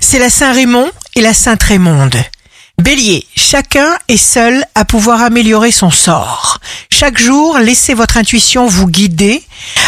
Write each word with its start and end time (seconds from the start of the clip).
c'est 0.00 0.18
la 0.18 0.30
Saint-Raymond 0.30 0.90
et 1.14 1.20
la 1.20 1.32
Sainte-Raymonde. 1.32 2.16
Bélier, 2.82 3.24
chacun 3.36 3.96
est 4.08 4.16
seul 4.16 4.64
à 4.74 4.84
pouvoir 4.84 5.22
améliorer 5.22 5.70
son 5.70 5.90
sort. 5.90 6.58
Chaque 6.90 7.18
jour, 7.18 7.58
laissez 7.58 7.94
votre 7.94 8.16
intuition 8.16 8.66
vous 8.66 8.88
guider. 8.88 9.42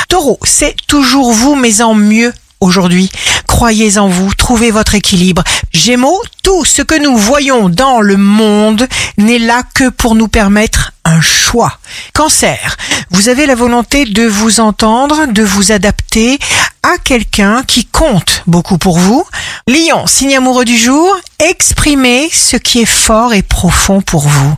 Taureau, 0.09 0.39
c'est 0.45 0.77
toujours 0.87 1.33
vous, 1.33 1.57
mais 1.57 1.83
en 1.83 1.95
mieux 1.95 2.33
aujourd'hui. 2.61 3.11
Croyez 3.49 3.99
en 3.99 4.09
vous, 4.09 4.33
trouvez 4.35 4.71
votre 4.71 4.95
équilibre. 4.95 5.43
Gémeaux, 5.73 6.23
tout 6.45 6.65
ce 6.65 6.83
que 6.83 7.01
nous 7.03 7.17
voyons 7.17 7.69
dans 7.69 8.01
le 8.01 8.17
monde 8.17 8.87
n'est 9.19 9.39
là 9.41 9.63
que 9.75 9.89
pour 9.89 10.15
nous 10.15 10.29
permettre 10.29 10.93
un 11.05 11.21
choix. 11.21 11.79
Cancer, 12.15 12.77
vous 13.11 13.29
avez 13.29 13.47
la 13.47 13.55
volonté 13.55 14.05
de 14.05 14.27
vous 14.27 14.61
entendre, 14.61 15.27
de 15.27 15.43
vous 15.43 15.73
adapter 15.73 16.39
à 16.85 16.99
quelqu'un 16.99 17.63
qui 17.63 17.87
compte 17.87 18.43
beaucoup 18.47 18.77
pour 18.77 18.99
vous. 18.99 19.25
Lion, 19.67 20.07
signe 20.07 20.37
amoureux 20.37 20.67
du 20.67 20.77
jour, 20.77 21.17
exprimez 21.39 22.29
ce 22.31 22.59
qui 22.59 22.83
est 22.83 22.85
fort 22.85 23.33
et 23.33 23.41
profond 23.41 24.03
pour 24.03 24.29
vous. 24.29 24.55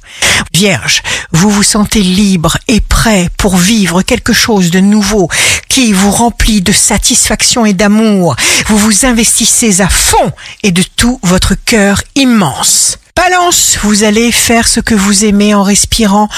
Vierge, 0.52 1.02
vous 1.30 1.50
vous 1.50 1.62
sentez 1.62 2.00
libre 2.00 2.58
et 2.66 2.80
prêt 2.80 3.30
pour 3.36 3.56
vivre 3.56 4.02
quelque 4.02 4.32
chose 4.32 4.72
de 4.72 4.80
nouveau 4.80 5.28
qui 5.68 5.92
vous 5.92 6.10
remplit 6.10 6.62
de 6.62 6.72
satisfaction 6.72 7.64
et 7.64 7.74
d'amour. 7.74 8.34
Vous 8.66 8.76
vous 8.76 9.06
investissez 9.06 9.80
à 9.80 9.88
fond 9.88 10.32
et 10.64 10.72
de 10.72 10.82
tout 10.96 11.20
votre 11.22 11.54
cœur 11.54 12.02
immense. 12.16 12.98
Balance, 13.14 13.78
vous 13.82 14.02
allez 14.02 14.32
faire 14.32 14.66
ce 14.66 14.80
que 14.80 14.96
vous 14.96 15.24
aimez 15.24 15.54
en 15.54 15.62
respirant 15.62 16.28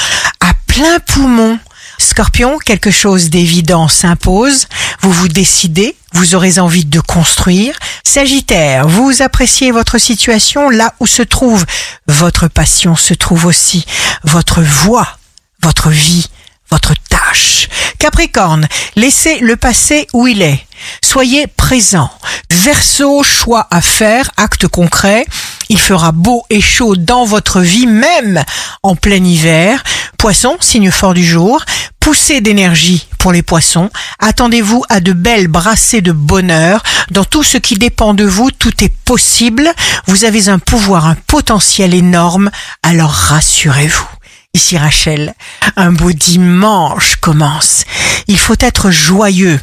à 0.41 0.53
plein 0.67 0.99
poumon. 1.01 1.59
Scorpion, 1.99 2.59
quelque 2.59 2.93
chose 2.93 3.29
d'évident 3.29 3.89
s'impose. 3.89 4.69
Vous 5.01 5.13
vous 5.13 5.29
décidez, 5.29 5.97
vous 6.13 6.35
aurez 6.35 6.59
envie 6.59 6.85
de 6.85 7.01
construire. 7.01 7.79
Sagittaire, 8.05 8.89
vous 8.89 9.23
appréciez 9.23 9.71
votre 9.71 9.99
situation 9.99 10.71
là 10.71 10.95
où 11.01 11.07
se 11.07 11.23
trouve 11.23 11.65
votre 12.07 12.49
passion, 12.49 12.97
se 12.97 13.15
trouve 13.15 13.47
aussi 13.47 13.85
votre 14.25 14.61
voix, 14.61 15.19
votre 15.63 15.91
vie, 15.91 16.29
votre 16.71 16.95
tâche. 17.09 17.69
Capricorne, 17.99 18.69
laissez 18.97 19.39
le 19.41 19.57
passé 19.57 20.07
où 20.13 20.27
il 20.27 20.43
est. 20.43 20.67
Soyez 21.03 21.47
présent. 21.47 22.11
Verseau, 22.51 23.23
choix 23.23 23.67
à 23.71 23.81
faire, 23.81 24.31
acte 24.37 24.69
concret. 24.69 25.27
Il 25.69 25.81
fera 25.81 26.13
beau 26.13 26.45
et 26.51 26.61
chaud 26.61 26.97
dans 26.97 27.25
votre 27.25 27.61
vie, 27.61 27.87
même 27.87 28.45
en 28.83 28.97
plein 28.97 29.23
hiver. 29.23 29.83
Poisson, 30.17 30.57
signe 30.61 30.91
fort 30.91 31.15
du 31.15 31.25
jour. 31.25 31.65
Poussez 32.01 32.41
d'énergie 32.41 33.08
pour 33.19 33.33
les 33.33 33.43
poissons. 33.43 33.91
Attendez-vous 34.19 34.85
à 34.89 35.01
de 35.01 35.13
belles 35.13 35.49
brassées 35.49 36.01
de 36.01 36.13
bonheur. 36.13 36.83
Dans 37.11 37.25
tout 37.25 37.43
ce 37.43 37.59
qui 37.59 37.75
dépend 37.75 38.15
de 38.15 38.25
vous, 38.25 38.51
tout 38.51 38.83
est 38.83 38.95
possible. 39.05 39.71
Vous 40.07 40.25
avez 40.25 40.49
un 40.49 40.59
pouvoir, 40.59 41.07
un 41.07 41.17
potentiel 41.27 41.95
énorme. 41.95 42.51
Alors 42.83 43.11
rassurez-vous. 43.11 44.09
Ici 44.55 44.79
Rachel, 44.79 45.35
un 45.77 45.93
beau 45.93 46.13
dimanche 46.13 47.17
commence. 47.17 47.85
Il 48.29 48.39
faut 48.39 48.57
être 48.61 48.91
joyeux 48.91 49.61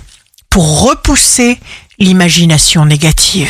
pour 0.50 0.82
repousser 0.82 1.60
l'imagination 1.98 2.86
négative. 2.86 3.50